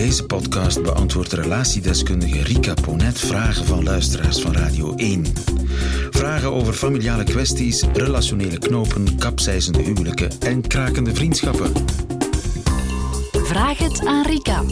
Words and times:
deze 0.00 0.24
podcast 0.24 0.82
beantwoordt 0.82 1.32
relatiedeskundige 1.32 2.42
Rika 2.42 2.74
Ponet 2.74 3.18
vragen 3.18 3.64
van 3.64 3.84
luisteraars 3.84 4.40
van 4.40 4.52
Radio 4.52 4.94
1. 4.94 5.24
Vragen 6.10 6.52
over 6.52 6.72
familiale 6.72 7.24
kwesties, 7.24 7.82
relationele 7.92 8.58
knopen, 8.58 9.18
kapseizende 9.18 9.82
huwelijken 9.82 10.30
en 10.40 10.66
krakende 10.66 11.14
vriendschappen. 11.14 11.72
Vraag 13.32 13.78
het 13.78 14.06
aan 14.06 14.26
Rika. 14.26 14.62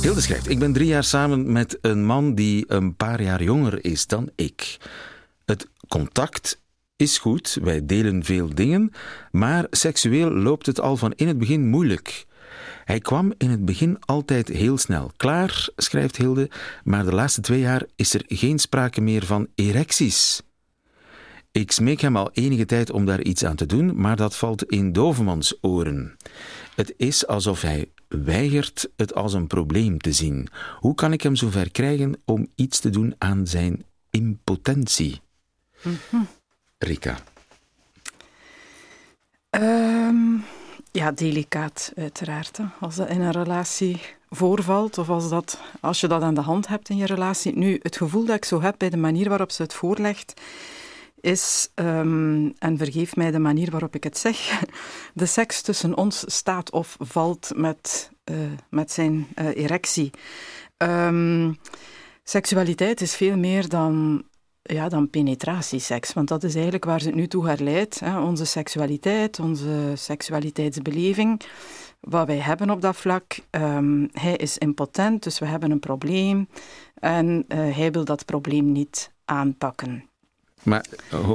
Hilde 0.00 0.20
schrijft, 0.20 0.48
ik 0.48 0.58
ben 0.58 0.72
drie 0.72 0.86
jaar 0.86 1.04
samen 1.04 1.52
met 1.52 1.78
een 1.80 2.04
man 2.04 2.34
die 2.34 2.64
een 2.68 2.96
paar 2.96 3.22
jaar 3.22 3.42
jonger 3.42 3.84
is 3.84 4.06
dan 4.06 4.30
ik. 4.36 4.76
Het 5.44 5.66
contact 5.88 6.58
is 7.00 7.18
goed, 7.18 7.58
wij 7.62 7.86
delen 7.86 8.24
veel 8.24 8.54
dingen, 8.54 8.92
maar 9.30 9.66
seksueel 9.70 10.30
loopt 10.30 10.66
het 10.66 10.80
al 10.80 10.96
van 10.96 11.12
in 11.16 11.28
het 11.28 11.38
begin 11.38 11.68
moeilijk. 11.68 12.26
Hij 12.84 12.98
kwam 12.98 13.32
in 13.38 13.50
het 13.50 13.64
begin 13.64 13.96
altijd 14.00 14.48
heel 14.48 14.78
snel 14.78 15.12
klaar, 15.16 15.68
schrijft 15.76 16.16
Hilde, 16.16 16.50
maar 16.84 17.04
de 17.04 17.14
laatste 17.14 17.40
twee 17.40 17.60
jaar 17.60 17.86
is 17.96 18.14
er 18.14 18.22
geen 18.26 18.58
sprake 18.58 19.00
meer 19.00 19.26
van 19.26 19.46
erecties. 19.54 20.42
Ik 21.52 21.72
smeek 21.72 22.00
hem 22.00 22.16
al 22.16 22.30
enige 22.32 22.66
tijd 22.66 22.90
om 22.90 23.04
daar 23.04 23.22
iets 23.22 23.44
aan 23.44 23.56
te 23.56 23.66
doen, 23.66 24.00
maar 24.00 24.16
dat 24.16 24.36
valt 24.36 24.64
in 24.64 24.92
Dovemans 24.92 25.58
oren. 25.60 26.16
Het 26.74 26.94
is 26.96 27.26
alsof 27.26 27.60
hij 27.60 27.90
weigert 28.08 28.90
het 28.96 29.14
als 29.14 29.32
een 29.32 29.46
probleem 29.46 29.98
te 29.98 30.12
zien. 30.12 30.48
Hoe 30.78 30.94
kan 30.94 31.12
ik 31.12 31.22
hem 31.22 31.36
zover 31.36 31.70
krijgen 31.70 32.22
om 32.24 32.46
iets 32.54 32.80
te 32.80 32.90
doen 32.90 33.14
aan 33.18 33.46
zijn 33.46 33.84
impotentie? 34.10 35.20
Rika. 36.82 37.18
Ehm, 39.50 40.36
ja, 40.92 41.12
delicaat 41.12 41.92
uiteraard. 41.96 42.58
Als 42.80 42.96
dat 42.96 43.08
in 43.08 43.20
een 43.20 43.32
relatie 43.32 44.00
voorvalt 44.28 44.98
of 44.98 45.08
als, 45.08 45.28
dat, 45.28 45.60
als 45.80 46.00
je 46.00 46.08
dat 46.08 46.22
aan 46.22 46.34
de 46.34 46.40
hand 46.40 46.66
hebt 46.66 46.88
in 46.88 46.96
je 46.96 47.06
relatie. 47.06 47.56
Nu, 47.56 47.78
het 47.82 47.96
gevoel 47.96 48.24
dat 48.24 48.36
ik 48.36 48.44
zo 48.44 48.60
heb 48.60 48.74
bij 48.78 48.90
de 48.90 48.96
manier 48.96 49.28
waarop 49.28 49.50
ze 49.50 49.62
het 49.62 49.74
voorlegt, 49.74 50.40
is, 51.20 51.70
ehm, 51.74 52.50
en 52.58 52.78
vergeef 52.78 53.16
mij 53.16 53.30
de 53.30 53.38
manier 53.38 53.70
waarop 53.70 53.94
ik 53.94 54.04
het 54.04 54.18
zeg, 54.18 54.62
de 55.14 55.26
seks 55.26 55.62
tussen 55.62 55.96
ons 55.96 56.24
staat 56.26 56.70
of 56.70 56.96
valt 56.98 57.52
met, 57.54 58.10
eh, 58.24 58.36
met 58.70 58.92
zijn 58.92 59.26
uh, 59.34 59.56
erectie. 59.56 60.10
Um, 60.76 61.58
seksualiteit 62.24 63.00
is 63.00 63.14
veel 63.14 63.36
meer 63.36 63.68
dan 63.68 64.24
ja, 64.62 64.88
dan 64.88 65.10
penetratieseks. 65.10 66.12
Want 66.12 66.28
dat 66.28 66.44
is 66.44 66.54
eigenlijk 66.54 66.84
waar 66.84 67.00
ze 67.00 67.06
het 67.06 67.16
nu 67.16 67.26
toe 67.26 67.46
herleidt. 67.46 68.00
Hè. 68.00 68.20
Onze 68.20 68.44
seksualiteit, 68.44 69.38
onze 69.38 69.92
seksualiteitsbeleving, 69.94 71.40
wat 72.00 72.26
wij 72.26 72.38
hebben 72.38 72.70
op 72.70 72.80
dat 72.80 72.96
vlak. 72.96 73.38
Um, 73.50 74.08
hij 74.12 74.36
is 74.36 74.58
impotent, 74.58 75.22
dus 75.22 75.38
we 75.38 75.46
hebben 75.46 75.70
een 75.70 75.80
probleem. 75.80 76.48
En 76.94 77.44
uh, 77.48 77.76
hij 77.76 77.90
wil 77.90 78.04
dat 78.04 78.24
probleem 78.24 78.72
niet 78.72 79.12
aanpakken. 79.24 80.04
Maar 80.62 80.86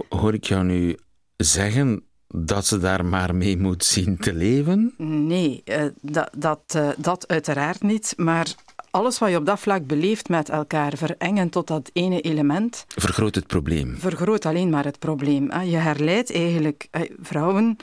hoor 0.09 0.33
ik 0.33 0.43
jou 0.43 0.63
nu 0.63 0.97
zeggen 1.37 2.03
dat 2.27 2.65
ze 2.65 2.77
daar 2.77 3.05
maar 3.05 3.35
mee 3.35 3.57
moet 3.57 3.83
zien 3.83 4.17
te 4.17 4.33
leven? 4.33 4.93
Nee, 4.97 5.61
uh, 5.65 5.83
dat, 6.01 6.29
dat, 6.37 6.73
uh, 6.75 6.89
dat 6.97 7.27
uiteraard 7.27 7.81
niet. 7.81 8.13
Maar 8.17 8.55
alles 8.95 9.17
wat 9.17 9.29
je 9.29 9.37
op 9.37 9.45
dat 9.45 9.59
vlak 9.59 9.87
beleeft 9.87 10.29
met 10.29 10.49
elkaar 10.49 10.93
verengen 10.97 11.49
tot 11.49 11.67
dat 11.67 11.89
ene 11.93 12.21
element. 12.21 12.85
Vergroot 12.87 13.35
het 13.35 13.47
probleem. 13.47 13.95
Vergroot 13.97 14.45
alleen 14.45 14.69
maar 14.69 14.85
het 14.85 14.99
probleem. 14.99 15.61
Je 15.63 15.77
herleidt 15.77 16.33
eigenlijk. 16.33 16.87
Vrouwen 17.21 17.77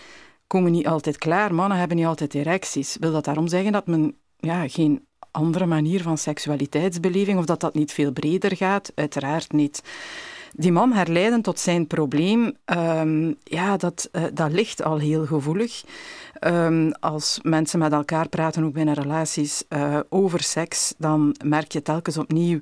komen 0.47 0.73
niet 0.73 0.87
altijd 0.87 1.19
klaar, 1.19 1.55
mannen 1.55 1.79
hebben 1.79 1.97
niet 1.97 2.07
altijd 2.07 2.35
erecties. 2.35 2.97
Wil 3.01 3.13
dat 3.13 3.25
daarom 3.25 3.49
zeggen 3.49 3.73
dat 3.73 3.87
men 3.87 4.17
ja, 4.37 4.69
geen 4.69 5.07
andere 5.31 5.67
manier 5.67 6.03
van 6.03 6.19
seksualiteitsbeleving 6.19 7.39
of 7.39 7.45
dat 7.45 7.61
dat 7.61 7.75
niet 7.75 7.93
veel 7.93 8.13
breder 8.13 8.57
gaat? 8.57 8.93
Uiteraard 8.95 9.53
niet 9.53 9.83
die 10.53 10.73
man 10.73 10.93
herleiden 10.93 11.43
tot 11.43 11.59
zijn 11.59 11.87
probleem, 11.87 12.53
um, 12.65 13.37
ja, 13.45 13.77
dat, 13.77 14.09
uh, 14.13 14.23
dat 14.35 14.53
ligt 14.53 14.83
al 14.83 14.99
heel 14.99 15.27
gevoelig. 15.27 15.83
Um, 16.47 16.93
als 16.93 17.39
mensen 17.43 17.79
met 17.79 17.93
elkaar 17.93 18.29
praten, 18.29 18.65
ook 18.65 18.73
binnen 18.73 18.95
relaties, 18.95 19.65
uh, 19.69 19.99
over 20.09 20.43
seks, 20.43 20.95
dan 20.99 21.37
merk 21.45 21.73
je 21.73 21.83
telkens 21.83 22.19
opnieuw 22.19 22.61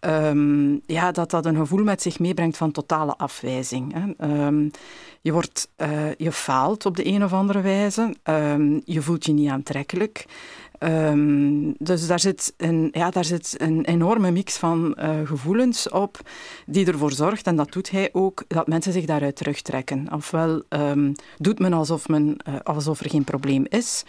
um, 0.00 0.80
ja, 0.86 1.12
dat 1.12 1.30
dat 1.30 1.46
een 1.46 1.56
gevoel 1.56 1.84
met 1.84 2.02
zich 2.02 2.18
meebrengt 2.18 2.56
van 2.56 2.70
totale 2.70 3.16
afwijzing. 3.16 3.94
Hè. 3.94 4.28
je, 5.20 5.32
wordt, 5.32 5.68
uh, 5.76 6.14
je 6.14 6.32
faalt 6.32 6.86
op 6.86 6.96
de 6.96 7.06
een 7.06 7.24
of 7.24 7.32
andere 7.32 7.60
wijze, 7.60 8.14
je 8.84 9.02
voelt 9.02 9.26
je 9.26 9.32
niet 9.32 9.50
aantrekkelijk. 9.50 10.26
Um, 10.80 11.74
dus 11.78 12.06
daar 12.06 12.20
zit, 12.20 12.54
een, 12.56 12.88
ja, 12.92 13.10
daar 13.10 13.24
zit 13.24 13.54
een 13.56 13.84
enorme 13.84 14.30
mix 14.30 14.56
van 14.56 14.96
uh, 14.98 15.10
gevoelens 15.24 15.88
op, 15.88 16.20
die 16.66 16.86
ervoor 16.86 17.12
zorgt, 17.12 17.46
en 17.46 17.56
dat 17.56 17.72
doet 17.72 17.90
hij 17.90 18.08
ook, 18.12 18.44
dat 18.48 18.66
mensen 18.66 18.92
zich 18.92 19.04
daaruit 19.04 19.36
terugtrekken. 19.36 20.12
Ofwel 20.12 20.62
um, 20.68 21.12
doet 21.36 21.58
men 21.58 21.72
alsof, 21.72 22.08
men 22.08 22.36
uh, 22.48 22.54
alsof 22.62 23.00
er 23.00 23.10
geen 23.10 23.24
probleem 23.24 23.64
is, 23.68 24.04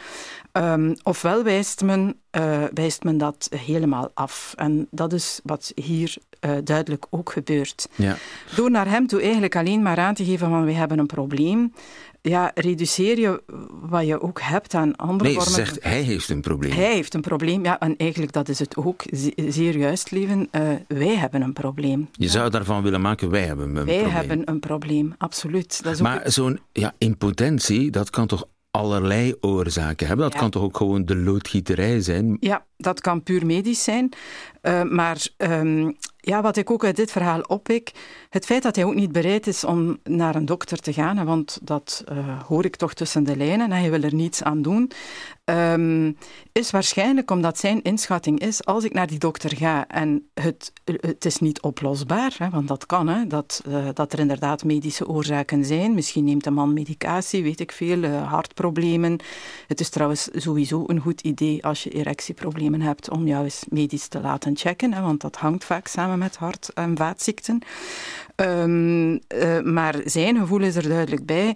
um, 0.54 0.96
ofwel 1.04 1.44
wijst 1.44 1.82
men, 1.84 2.20
uh, 2.38 2.64
wijst 2.74 3.04
men 3.04 3.18
dat 3.18 3.50
helemaal 3.56 4.12
af. 4.14 4.54
En 4.58 4.88
dat 4.92 5.14
is 5.14 5.40
wat 5.44 5.72
hier 5.76 6.18
duidelijk 6.64 7.06
ook 7.10 7.32
gebeurt. 7.32 7.88
Ja. 7.96 8.18
Door 8.56 8.72
naar 8.72 8.90
hem 8.90 9.08
toe 9.08 9.22
eigenlijk 9.22 9.56
alleen 9.56 9.82
maar 9.82 9.98
aan 9.98 10.14
te 10.14 10.26
geven 10.26 10.50
van 10.50 10.66
we 10.66 10.72
hebben 10.72 11.00
een 11.00 11.06
probleem, 11.06 11.74
ja, 12.22 12.52
reduceer 12.56 13.20
je 13.20 13.44
wat 13.82 14.08
je 14.08 14.22
ook 14.22 14.42
hebt 14.42 14.74
aan 14.74 14.96
andere 14.96 15.30
nee, 15.30 15.34
vormen. 15.34 15.58
Nee, 15.58 15.66
zegt 15.66 15.84
hij 15.84 16.02
heeft 16.02 16.30
een 16.30 16.42
probleem. 16.42 16.72
Hij 16.72 16.94
heeft 16.94 17.14
een 17.14 17.22
probleem, 17.22 17.64
ja, 17.64 17.80
en 17.80 17.98
eigenlijk 17.98 18.32
dat 18.32 18.50
is 18.50 18.60
het 18.60 18.78
ook. 18.78 19.04
Zeer 19.48 19.78
juist, 19.78 20.12
lieven. 20.12 20.48
Uh, 20.52 20.70
wij 20.88 21.16
hebben 21.16 21.42
een 21.42 21.54
probleem. 21.54 22.10
Je 22.12 22.26
ja. 22.26 22.32
zou 22.32 22.50
daarvan 22.50 22.84
willen 22.84 23.02
maken, 23.02 23.30
wij 23.30 23.46
hebben 23.46 23.66
een 23.66 23.74
wij 23.74 23.84
probleem. 23.84 24.04
Wij 24.04 24.14
hebben 24.14 24.42
een 24.50 24.60
probleem, 24.60 25.16
absoluut. 25.18 25.84
Dat 25.84 25.94
is 25.94 26.02
maar 26.02 26.20
ook... 26.26 26.32
zo'n 26.32 26.60
ja, 26.72 26.94
impotentie, 26.98 27.92
dat 27.92 28.10
kan 28.10 28.28
toch 28.28 28.48
allerlei 28.72 29.36
oorzaken 29.42 30.08
hebben? 30.08 30.26
Dat 30.26 30.34
Ja. 30.34 30.40
kan 30.40 30.50
toch 30.50 30.64
ook 30.64 30.78
gewoon 30.78 31.06
de 31.06 31.16
loodgieterij 31.16 32.02
zijn? 32.02 32.38
Ja, 32.40 32.66
dat 32.82 33.02
kan 33.02 33.24
puur 33.24 33.46
medisch 33.46 33.84
zijn. 33.84 34.10
Uh, 34.62 34.84
maar 34.84 35.28
um, 35.38 35.96
ja, 36.22 36.42
wat 36.42 36.58
ik 36.58 36.72
ook 36.72 36.84
uit 36.84 36.96
dit 36.96 37.12
verhaal 37.12 37.42
oppik, 37.42 37.92
het 38.30 38.46
feit 38.46 38.64
dat 38.64 38.76
hij 38.76 38.86
ook 38.86 38.96
niet 38.96 39.12
bereid 39.12 39.48
is 39.48 39.64
om 39.64 39.98
naar 40.04 40.36
een 40.36 40.46
dokter 40.46 40.78
te 40.78 40.94
gaan, 40.94 41.26
want 41.26 41.60
dat 41.62 42.04
uh, 42.12 42.42
hoor 42.42 42.66
ik 42.66 42.76
toch 42.76 42.94
tussen 42.94 43.24
de 43.24 43.38
lijnen, 43.38 43.72
hij 43.72 43.90
wil 43.90 44.02
er 44.02 44.14
niets 44.14 44.44
aan 44.44 44.62
doen, 44.62 44.92
um, 45.46 46.18
is 46.52 46.72
waarschijnlijk 46.72 47.32
omdat 47.32 47.58
zijn 47.58 47.82
inschatting 47.82 48.40
is, 48.40 48.66
als 48.66 48.84
ik 48.84 48.94
naar 48.94 49.08
die 49.08 49.20
dokter 49.20 49.56
ga 49.56 49.88
en 49.88 50.30
het, 50.34 50.74
het 50.84 51.26
is 51.26 51.40
niet 51.40 51.62
oplosbaar, 51.62 52.36
hè, 52.38 52.50
want 52.50 52.68
dat 52.68 52.86
kan, 52.86 53.08
hè, 53.08 53.28
dat, 53.28 53.64
uh, 53.68 53.88
dat 53.94 54.14
er 54.14 54.20
inderdaad 54.20 54.64
medische 54.64 55.08
oorzaken 55.08 55.66
zijn, 55.66 55.94
misschien 55.94 56.24
neemt 56.24 56.46
een 56.46 56.54
man 56.54 56.74
medicatie, 56.74 57.44
weet 57.44 57.60
ik 57.60 57.72
veel, 57.72 58.06
hartproblemen. 58.06 59.20
Het 59.68 59.80
is 59.80 59.90
trouwens 59.90 60.30
sowieso 60.34 60.84
een 60.88 61.00
goed 61.00 61.22
idee 61.22 61.64
als 61.66 61.84
je 61.84 61.90
erectieproblemen 61.90 62.69
hebt 62.78 63.10
om 63.10 63.28
jou 63.28 63.44
eens 63.44 63.64
medisch 63.70 64.08
te 64.08 64.22
laten 64.22 64.58
checken, 64.58 64.94
hè, 64.94 65.02
want 65.02 65.22
dat 65.22 65.36
hangt 65.36 65.64
vaak 65.64 65.88
samen 65.88 66.20
met 66.20 66.36
hart- 66.36 66.72
en 66.74 66.98
vaatziekten. 66.98 67.62
Um, 68.36 69.12
uh, 69.12 69.60
maar 69.64 69.96
zijn 70.06 70.38
gevoel 70.38 70.62
is 70.62 70.76
er 70.76 70.88
duidelijk 70.88 71.26
bij. 71.26 71.56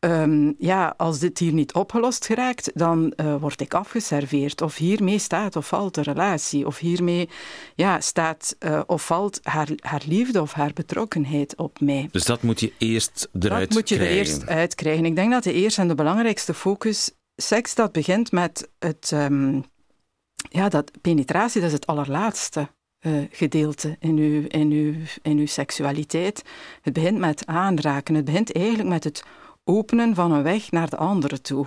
Um, 0.00 0.54
ja, 0.58 0.94
als 0.96 1.18
dit 1.18 1.38
hier 1.38 1.52
niet 1.52 1.74
opgelost 1.74 2.26
geraakt, 2.26 2.70
dan 2.74 3.12
uh, 3.16 3.36
word 3.40 3.60
ik 3.60 3.74
afgeserveerd. 3.74 4.62
Of 4.62 4.76
hiermee 4.76 5.18
staat 5.18 5.56
of 5.56 5.66
valt 5.68 5.94
de 5.94 6.02
relatie. 6.02 6.66
Of 6.66 6.78
hiermee 6.78 7.28
ja, 7.74 8.00
staat 8.00 8.56
uh, 8.58 8.80
of 8.86 9.06
valt 9.06 9.40
haar, 9.42 9.68
haar 9.80 10.02
liefde 10.06 10.40
of 10.40 10.52
haar 10.52 10.72
betrokkenheid 10.74 11.56
op 11.56 11.80
mij. 11.80 12.08
Dus 12.12 12.24
dat 12.24 12.42
moet 12.42 12.60
je 12.60 12.72
eerst 12.78 13.28
eruit 13.40 13.68
Dat 13.68 13.78
moet 13.78 13.88
je 13.88 13.94
krijgen. 13.94 14.16
er 14.16 14.20
eerst 14.20 14.46
uitkrijgen. 14.46 15.04
Ik 15.04 15.16
denk 15.16 15.30
dat 15.30 15.42
de 15.42 15.52
eerste 15.52 15.80
en 15.80 15.88
de 15.88 15.94
belangrijkste 15.94 16.54
focus... 16.54 17.10
Seks, 17.36 17.74
dat 17.74 17.92
begint 17.92 18.32
met 18.32 18.68
het... 18.78 19.10
Um, 19.14 19.64
ja, 20.48 20.68
dat 20.68 20.90
penetratie, 21.00 21.60
dat 21.60 21.70
is 21.70 21.76
het 21.76 21.86
allerlaatste. 21.86 22.68
Uh, 23.00 23.24
gedeelte 23.30 23.96
in 24.00 24.16
uw, 24.16 24.44
in, 24.48 24.70
uw, 24.70 24.94
in 25.22 25.38
uw 25.38 25.46
seksualiteit. 25.46 26.42
Het 26.82 26.92
begint 26.92 27.18
met 27.18 27.46
aanraken. 27.46 28.14
Het 28.14 28.24
begint 28.24 28.52
eigenlijk 28.52 28.88
met 28.88 29.04
het 29.04 29.24
openen 29.64 30.14
van 30.14 30.32
een 30.32 30.42
weg 30.42 30.70
naar 30.70 30.88
de 30.88 30.96
andere 30.96 31.40
toe. 31.40 31.66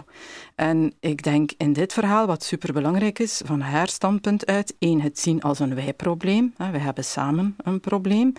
En 0.56 0.94
ik 1.00 1.24
denk 1.24 1.52
in 1.58 1.74
dit 1.74 1.94
verhaal, 1.94 2.26
wat 2.28 2.44
superbelangrijk 2.44 3.20
is, 3.20 3.42
van 3.46 3.62
haar 3.62 3.88
standpunt 3.88 4.46
uit, 4.46 4.76
één, 4.80 5.02
het 5.02 5.20
zien 5.20 5.42
als 5.42 5.60
een 5.60 5.76
wij-probleem. 5.76 6.54
We 6.58 6.78
hebben 6.78 7.04
samen 7.04 7.56
een 7.58 7.80
probleem. 7.80 8.34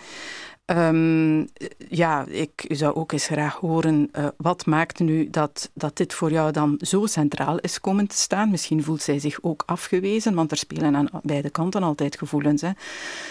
Ehm, 0.69 1.45
ja, 1.89 2.25
ik 2.27 2.65
zou 2.67 2.95
ook 2.95 3.11
eens 3.11 3.25
graag 3.25 3.55
horen, 3.55 4.09
uh, 4.17 4.27
wat 4.37 4.65
maakt 4.65 4.99
nu 4.99 5.29
dat, 5.29 5.69
dat 5.73 5.97
dit 5.97 6.13
voor 6.13 6.31
jou 6.31 6.51
dan 6.51 6.79
zo 6.81 7.05
centraal 7.05 7.59
is 7.59 7.81
komen 7.81 8.07
te 8.07 8.15
staan? 8.15 8.49
Misschien 8.49 8.83
voelt 8.83 9.01
zij 9.01 9.19
zich 9.19 9.37
ook 9.41 9.63
afgewezen, 9.65 10.33
want 10.33 10.51
er 10.51 10.57
spelen 10.57 10.95
aan 10.95 11.09
beide 11.23 11.49
kanten 11.49 11.83
altijd 11.83 12.17
gevoelens. 12.17 12.61
Hè. 12.61 12.69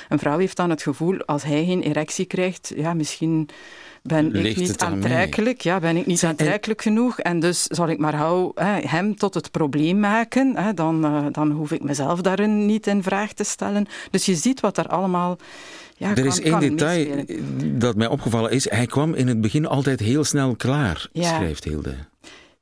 Een 0.08 0.18
vrouw 0.18 0.38
heeft 0.38 0.56
dan 0.56 0.70
het 0.70 0.82
gevoel, 0.82 1.18
als 1.24 1.42
hij 1.42 1.64
geen 1.64 1.82
erectie 1.82 2.24
krijgt, 2.24 2.72
ja, 2.76 2.94
misschien 2.94 3.48
ben 4.02 4.34
ik 4.34 4.56
niet 4.56 4.78
aantrekkelijk, 4.78 5.60
ja, 5.60 5.80
ben 5.80 5.96
ik 5.96 6.06
niet 6.06 6.24
aantrekkelijk 6.24 6.82
genoeg 6.82 7.18
en 7.18 7.40
dus 7.40 7.62
zal 7.62 7.88
ik 7.88 7.98
maar 7.98 8.14
hou, 8.14 8.52
hè, 8.54 8.80
hem 8.80 9.16
tot 9.16 9.34
het 9.34 9.50
probleem 9.50 10.00
maken, 10.00 10.56
hè, 10.56 10.74
dan, 10.74 11.04
uh, 11.04 11.26
dan 11.32 11.50
hoef 11.50 11.72
ik 11.72 11.82
mezelf 11.82 12.20
daarin 12.20 12.66
niet 12.66 12.86
in 12.86 13.02
vraag 13.02 13.32
te 13.32 13.44
stellen. 13.44 13.86
Dus 14.10 14.26
je 14.26 14.34
ziet 14.34 14.60
wat 14.60 14.78
er 14.78 14.88
allemaal 14.88 15.38
ja, 15.98 16.10
er 16.16 16.26
is 16.26 16.40
één 16.40 16.60
detail 16.60 17.24
dat 17.78 17.96
mij 17.96 18.06
opgevallen 18.06 18.50
is. 18.50 18.70
Hij 18.70 18.86
kwam 18.86 19.14
in 19.14 19.28
het 19.28 19.40
begin 19.40 19.66
altijd 19.66 20.00
heel 20.00 20.24
snel 20.24 20.56
klaar, 20.56 21.08
schrijft 21.12 21.64
Hilde. 21.64 21.94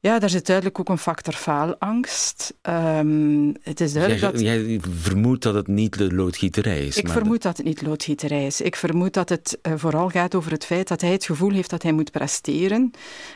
Ja, 0.00 0.18
daar 0.18 0.30
zit 0.30 0.46
duidelijk 0.46 0.78
ook 0.78 0.88
een 0.88 0.98
factor 0.98 1.32
faalangst. 1.32 2.54
Um, 2.62 3.54
het 3.62 3.80
is 3.80 3.92
duidelijk 3.92 4.22
jij, 4.22 4.30
dat... 4.32 4.40
Jij 4.40 4.80
vermoedt 5.00 5.42
dat 5.42 5.54
het 5.54 5.66
niet 5.66 5.98
de 5.98 6.14
loodgieterij 6.14 6.86
is. 6.86 6.96
Ik 6.96 7.08
vermoed 7.08 7.42
dat 7.42 7.56
het 7.56 7.66
niet 7.66 7.82
loodgieterij 7.82 8.46
is. 8.46 8.60
Ik 8.60 8.76
vermoed 8.76 9.14
dat 9.14 9.28
het 9.28 9.58
uh, 9.62 9.72
vooral 9.76 10.08
gaat 10.08 10.34
over 10.34 10.50
het 10.50 10.64
feit 10.64 10.88
dat 10.88 11.00
hij 11.00 11.10
het 11.10 11.24
gevoel 11.24 11.50
heeft 11.50 11.70
dat 11.70 11.82
hij 11.82 11.92
moet 11.92 12.10
presteren 12.10 12.90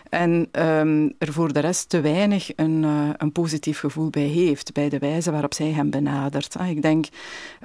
en 0.08 0.48
um, 0.52 1.14
er 1.18 1.32
voor 1.32 1.52
de 1.52 1.60
rest 1.60 1.88
te 1.88 2.00
weinig 2.00 2.50
een, 2.56 2.82
uh, 2.82 3.08
een 3.16 3.32
positief 3.32 3.78
gevoel 3.78 4.10
bij 4.10 4.22
heeft, 4.22 4.72
bij 4.72 4.88
de 4.88 4.98
wijze 4.98 5.30
waarop 5.30 5.54
zij 5.54 5.70
hem 5.70 5.90
benadert. 5.90 6.56
Ah, 6.56 6.68
ik 6.68 6.82
denk... 6.82 7.06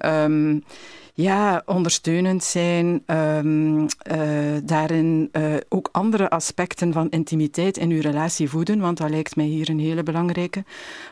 Um, 0.06 0.64
ja, 1.18 1.62
ondersteunend 1.66 2.44
zijn, 2.44 3.04
um, 3.08 3.82
uh, 3.82 3.88
daarin 4.64 5.30
uh, 5.32 5.54
ook 5.70 5.90
andere 5.92 6.30
aspecten 6.30 6.94
van 6.94 7.10
intimiteit 7.10 7.78
in 7.78 7.92
uw 7.92 8.02
relatie 8.02 8.50
voeden, 8.50 8.80
want 8.80 8.98
dat 8.98 9.10
lijkt 9.10 9.36
mij 9.36 9.46
hier 9.46 9.70
een 9.70 9.80
hele 9.80 10.04
belangrijke. 10.04 10.64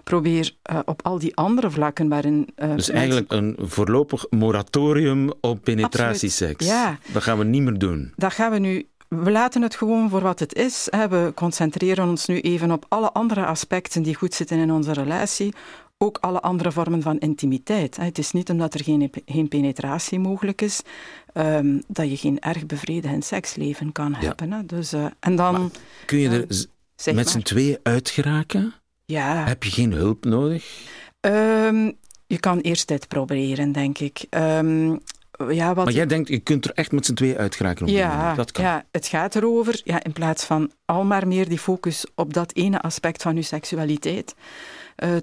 Probeer 0.04 0.52
uh, 0.72 0.80
op 0.86 1.02
al 1.06 1.20
die 1.20 1.36
andere 1.36 1.72
vlakken 1.72 2.10
waarin... 2.10 2.50
dus 2.56 2.90
eigenlijk 2.90 3.32
een 3.32 3.56
voorlopig 3.60 4.26
moratorium 4.30 5.32
op 5.42 5.64
penetratieseks. 5.64 6.66
Ja. 6.66 6.98
Dat 7.12 7.24
gaan 7.24 7.38
we 7.38 7.44
niet 7.44 7.62
meer 7.62 7.78
doen. 7.78 8.14
Dat 8.16 8.34
gaan 8.34 8.52
we 8.52 8.60
nu 8.60 8.88
we 9.08 9.32
laten 9.32 9.62
het 9.62 9.76
gewoon 9.76 10.10
voor 10.10 10.22
wat 10.22 10.40
het 10.40 10.54
is. 10.56 10.88
We 11.10 11.32
concentreren 11.36 12.08
ons 12.08 12.26
nu 12.26 12.40
even 12.40 12.72
op 12.72 12.86
alle 12.88 13.12
andere 13.12 13.46
aspecten 13.46 14.04
die 14.04 14.16
goed 14.16 14.34
zitten 14.34 14.58
in 14.58 14.72
onze 14.72 14.94
relatie 14.94 15.54
ook 16.04 16.18
alle 16.22 16.42
andere 16.42 16.72
vormen 16.72 17.02
van 17.02 17.20
intimiteit. 17.20 17.98
Het 17.98 18.18
is 18.18 18.32
niet 18.32 18.50
omdat 18.50 18.74
er 18.74 18.84
geen, 18.84 19.12
geen 19.26 19.48
penetratie 19.48 20.20
mogelijk 20.20 20.62
is, 20.62 20.82
um, 21.34 21.84
dat 21.88 22.10
je 22.10 22.18
geen 22.18 22.40
erg 22.40 22.66
bevredigend 22.66 23.26
seksleven 23.26 23.92
kan 23.92 24.14
hebben. 24.14 24.52
Hè. 24.52 24.66
Dus, 24.66 24.94
uh, 24.94 25.06
en 25.20 25.36
dan, 25.36 25.54
maar 25.54 25.70
kun 26.06 26.18
je 26.18 26.30
er 26.30 26.68
uh, 27.08 27.16
met 27.16 27.30
z'n 27.30 27.42
tweeën 27.42 27.80
uitgeraken? 27.84 28.74
Ja. 29.06 29.46
Heb 29.46 29.64
je 29.64 29.72
geen 29.72 29.92
hulp 29.92 30.26
nodig? 30.26 30.88
Um, 31.22 31.94
je 32.28 32.40
kan 32.40 32.60
eerst 32.60 32.88
dit 32.88 33.08
proberen, 33.08 33.72
denk 33.72 34.00
ik. 34.00 34.26
Um, 34.30 35.00
ja, 35.50 35.74
wat 35.74 35.86
maar 35.86 35.94
jij 35.94 36.06
denkt, 36.06 36.30
je 36.30 36.40
kunt 36.40 36.66
er 36.66 36.72
echt 36.72 36.92
met 36.92 37.06
z'n 37.06 37.14
tweeën 37.14 37.38
uitgeraken? 37.38 37.88
Ja, 37.88 38.36
dat 38.36 38.52
kan. 38.52 38.64
ja, 38.64 38.86
het 38.92 39.08
gaat 39.08 39.36
erover, 39.36 39.82
ja, 39.84 40.04
in 40.04 40.14
plaats 40.14 40.44
van 40.44 40.72
al 40.86 41.04
maar 41.04 41.28
meer 41.28 41.50
die 41.50 41.60
focus 41.60 42.06
op 42.16 42.34
dat 42.34 42.54
ene 42.54 42.82
aspect 42.82 43.22
van 43.22 43.36
je 43.36 43.42
seksualiteit, 43.42 44.36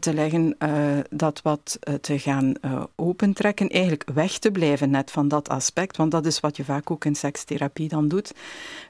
te 0.01 0.15
leggen, 0.15 0.57
uh, 0.59 0.99
dat 1.11 1.43
wat 1.43 1.79
uh, 1.89 1.95
te 1.95 2.19
gaan 2.19 2.55
opentrekken, 2.97 3.69
eigenlijk 3.69 4.11
weg 4.15 4.39
te 4.39 4.51
blijven 4.51 4.91
net 4.91 5.11
van 5.11 5.29
dat 5.29 5.49
aspect, 5.49 5.97
want 5.97 6.11
dat 6.11 6.27
is 6.27 6.41
wat 6.41 6.57
je 6.57 6.65
vaak 6.65 6.91
ook 6.91 7.05
in 7.05 7.15
sekstherapie 7.15 7.89
dan 7.89 8.09
doet. 8.09 8.35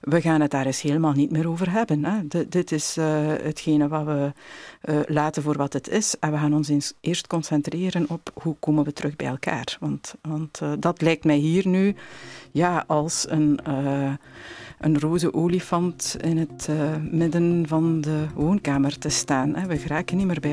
We 0.00 0.21
gaan 0.21 0.41
het 0.41 0.50
daar 0.50 0.67
eens 0.67 0.81
helemaal 0.81 1.12
niet 1.12 1.31
meer 1.31 1.49
over 1.49 1.71
hebben. 1.71 2.05
Hè. 2.05 2.47
Dit 2.49 2.73
is 2.73 2.97
hetgene 3.43 3.88
wat 3.88 4.05
we 4.05 4.32
laten 5.06 5.43
voor 5.43 5.56
wat 5.56 5.73
het 5.73 5.88
is 5.88 6.19
en 6.19 6.31
we 6.32 6.38
gaan 6.38 6.55
ons 6.55 6.69
eens 6.69 6.93
eerst 7.00 7.27
concentreren 7.27 8.09
op 8.09 8.32
hoe 8.43 8.56
komen 8.61 8.85
we 8.85 8.93
terug 8.93 9.17
bij 9.17 9.27
elkaar. 9.27 9.77
Want, 9.81 10.15
want 10.23 10.61
dat 10.79 11.00
lijkt 11.00 11.25
mij 11.25 11.37
hier 11.37 11.69
nu 11.69 11.94
ja, 12.50 12.85
als 12.87 13.27
een 13.29 13.61
een 14.81 14.99
roze 14.99 15.35
olifant 15.35 16.17
in 16.21 16.38
het 16.38 16.69
midden 17.11 17.65
van 17.69 18.00
de 18.00 18.27
woonkamer 18.35 18.99
te 18.99 19.09
staan. 19.09 19.67
We 19.67 19.79
geraken 19.79 20.17
niet 20.17 20.27
meer 20.27 20.41
bij 20.41 20.53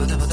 Dabba 0.00 0.16
dabba 0.16 0.29